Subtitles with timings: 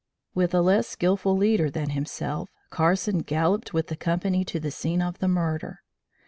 [0.33, 4.99] With a less skilful leader than himself, Carson galloped with the company to the scene
[4.99, 5.83] of the murder.